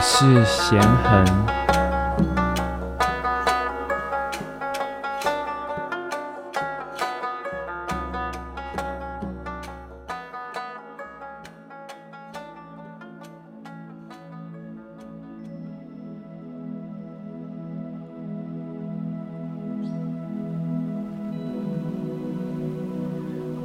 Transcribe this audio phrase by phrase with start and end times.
[0.00, 1.24] 是贤恒，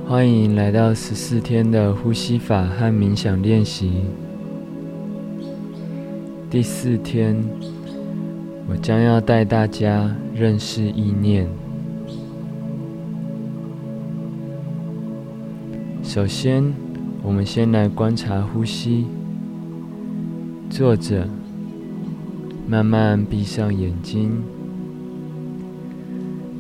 [0.08, 4.04] 欢迎来到十四天的呼吸法和冥想练习。
[6.54, 7.36] 第四天，
[8.70, 11.48] 我将要带大家认识意念。
[16.04, 16.64] 首先，
[17.24, 19.08] 我们先来观察呼吸。
[20.70, 21.28] 坐着，
[22.68, 24.32] 慢慢闭上眼睛，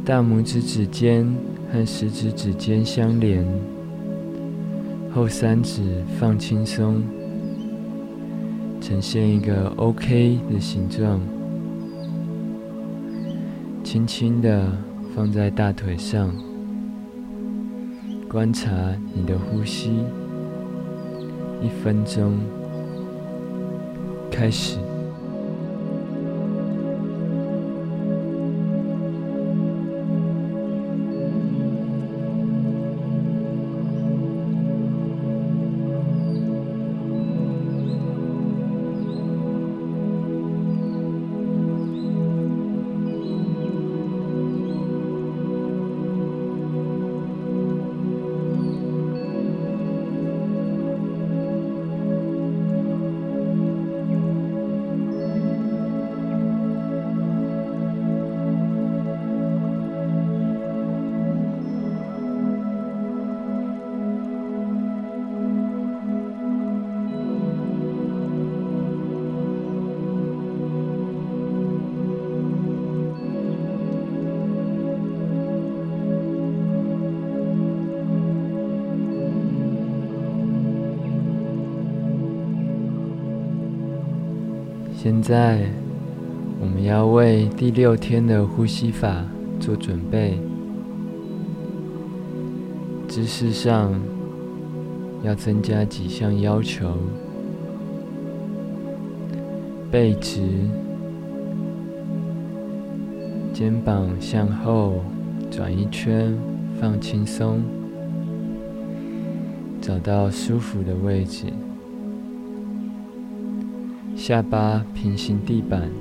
[0.03, 1.31] 大拇指指尖
[1.71, 3.45] 和食指指尖相连，
[5.13, 5.83] 后三指
[6.19, 7.03] 放轻松。
[8.83, 11.21] 呈现一个 OK 的形状，
[13.81, 14.69] 轻轻的
[15.15, 16.29] 放在大腿上，
[18.29, 18.69] 观察
[19.13, 19.89] 你的呼吸，
[21.61, 22.33] 一分钟，
[24.29, 24.77] 开始。
[85.03, 85.59] 现在，
[86.61, 89.25] 我们要为第六天的呼吸法
[89.59, 90.39] 做准备。
[93.05, 93.91] 姿势上
[95.21, 96.95] 要增加几项要求：
[99.91, 100.39] 背直，
[103.51, 105.01] 肩膀向后
[105.51, 106.33] 转一圈，
[106.79, 107.61] 放轻松，
[109.81, 111.47] 找到舒服的位置。
[114.25, 115.91] 下巴平行地板，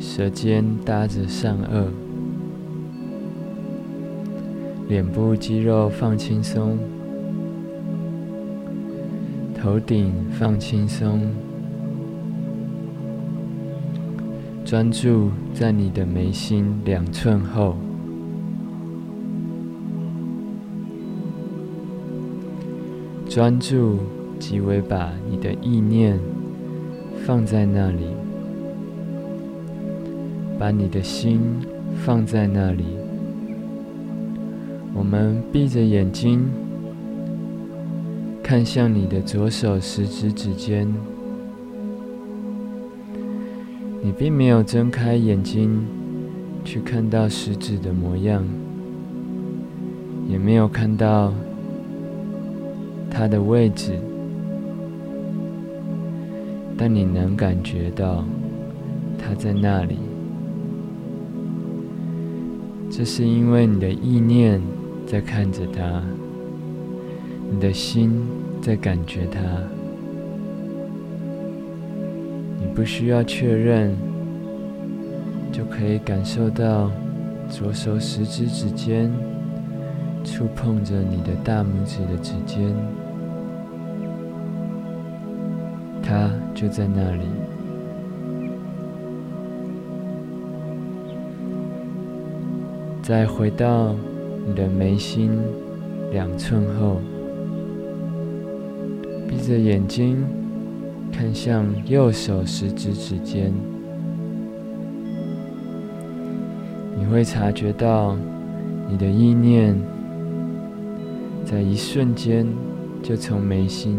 [0.00, 1.88] 舌尖搭着上颚，
[4.88, 6.78] 脸部肌肉放轻松，
[9.54, 11.20] 头顶放轻松，
[14.64, 17.76] 专注在你的眉心两寸后，
[23.28, 23.98] 专注。
[24.40, 26.18] 即为把你的意念
[27.26, 28.06] 放在那里，
[30.58, 31.38] 把你的心
[32.04, 32.84] 放在那里。
[34.94, 36.48] 我们闭着眼睛，
[38.42, 40.92] 看向你的左手食指指尖。
[44.02, 45.86] 你并没有睁开眼睛
[46.64, 48.42] 去看到食指的模样，
[50.28, 51.32] 也没有看到
[53.10, 53.92] 它的位置。
[56.82, 58.24] 但你能感觉到
[59.18, 59.98] 它在那里，
[62.90, 64.58] 这是因为你的意念
[65.06, 66.02] 在看着它，
[67.52, 68.26] 你的心
[68.62, 69.40] 在感觉它。
[72.58, 73.94] 你不需要确认，
[75.52, 76.90] 就可以感受到
[77.46, 79.12] 左手食指指尖
[80.24, 82.74] 触碰着你的大拇指的指尖。
[86.10, 87.22] 它就在那里。
[93.00, 93.94] 再回到
[94.44, 95.30] 你的眉心
[96.10, 97.00] 两寸后，
[99.28, 100.24] 闭着眼睛
[101.12, 103.52] 看向右手食指指尖，
[106.98, 108.16] 你会察觉到
[108.88, 109.80] 你的意念
[111.44, 112.44] 在一瞬间
[113.00, 113.96] 就从眉心。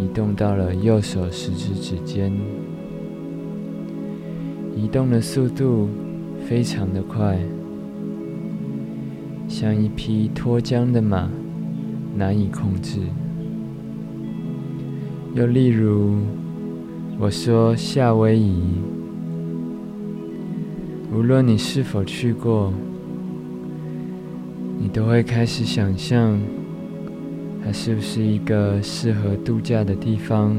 [0.00, 2.32] 移动到了右手食指指尖，
[4.76, 5.88] 移动的速度
[6.48, 7.36] 非常的快，
[9.48, 11.28] 像一匹脱缰的马，
[12.16, 13.00] 难以控制。
[15.34, 16.18] 又例如，
[17.18, 18.62] 我说夏威夷，
[21.12, 22.72] 无论你是否去过，
[24.78, 26.40] 你都会开始想象，
[27.64, 30.56] 它是不是一个适合度假的地方？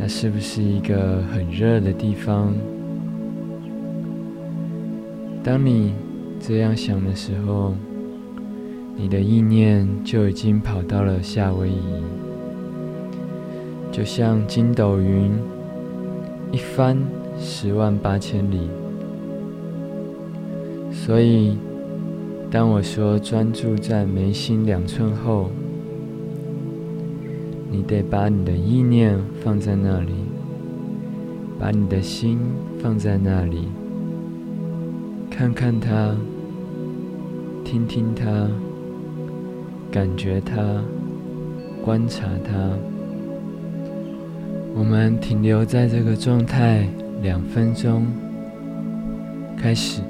[0.00, 2.54] 它是不是一个很热的地方？
[5.44, 5.92] 当你
[6.40, 7.74] 这样想的时候，
[8.96, 12.02] 你的意念就已经跑到了夏威夷，
[13.90, 15.32] 就像筋斗云，
[16.52, 16.96] 一翻
[17.38, 18.68] 十万八千里。
[20.92, 21.56] 所以，
[22.52, 25.50] 当我说专注在眉心两寸后，
[27.70, 30.12] 你得把你的意念放在那里，
[31.58, 32.38] 把你的心
[32.78, 33.68] 放在那里，
[35.30, 36.14] 看看它，
[37.64, 38.46] 听听它，
[39.90, 40.84] 感觉它，
[41.82, 42.52] 观察它。
[44.74, 46.86] 我们停留在这个状态
[47.22, 48.06] 两分钟，
[49.56, 50.02] 开始。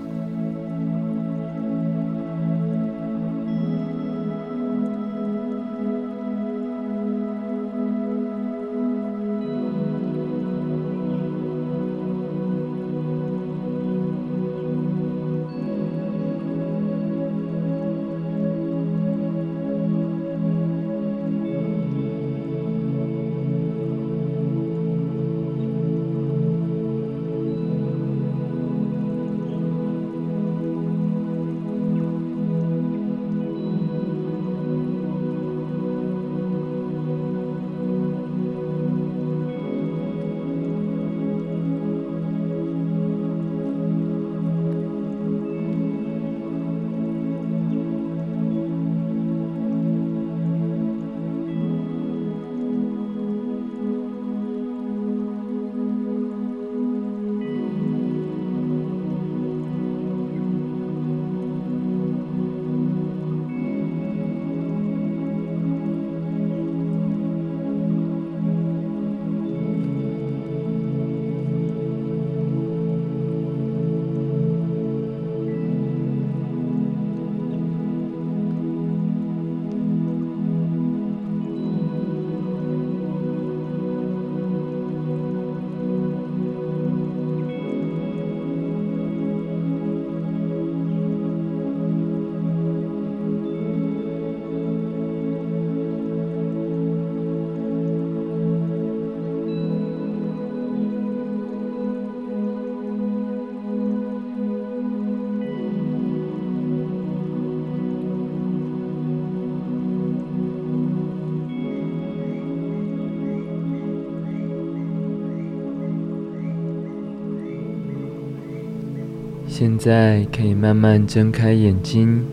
[119.55, 122.25] 现在可以慢慢睁开眼睛。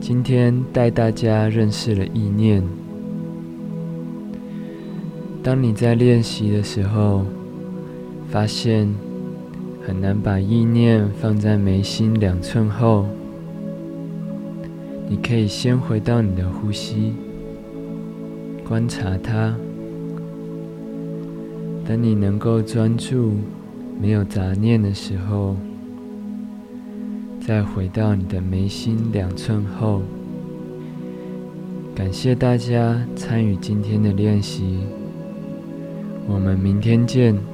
[0.00, 2.60] 今天带大家认识了意念。
[5.44, 7.22] 当你在练习的时候，
[8.28, 8.92] 发现
[9.86, 13.06] 很难把意念放在眉心两寸后，
[15.08, 17.12] 你可以先回到你的呼吸，
[18.66, 19.54] 观察它。
[21.86, 23.34] 等你能够专注。
[24.00, 25.56] 没有杂念的时候，
[27.40, 30.02] 再回到你的眉心两寸后。
[31.94, 34.78] 感谢大家参与今天的练习，
[36.26, 37.53] 我们明天见。